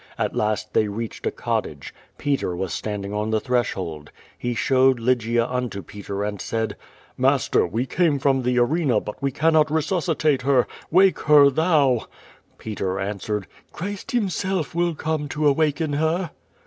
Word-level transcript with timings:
At 0.17 0.35
last 0.35 0.73
they 0.73 0.87
reached 0.87 1.27
a 1.27 1.31
cottage. 1.31 1.93
Peter 2.17 2.55
was 2.55 2.73
standing 2.73 3.13
on 3.13 3.29
the 3.29 3.39
thresh 3.39 3.77
old. 3.77 4.11
He 4.35 4.55
showed 4.55 4.99
Lygia 4.99 5.45
unto 5.45 5.83
Peter 5.83 6.23
and 6.23 6.41
said: 6.41 6.75
^^^laster, 7.19 7.69
we 7.69 7.85
come 7.85 8.17
from 8.17 8.41
the 8.41 8.57
Arena, 8.57 8.99
but 8.99 9.21
we 9.21 9.29
cannot 9.29 9.69
resuscitate 9.69 10.41
her. 10.41 10.65
AVake 10.91 11.19
her, 11.25 11.51
thou!" 11.51 12.07
Peter 12.57 12.99
answered, 12.99 13.45
"Christ 13.71 14.09
Himself 14.09 14.73
will 14.73 14.95
come 14.95 15.27
to 15.29 15.47
awaken 15.47 15.93
her." 15.93 16.31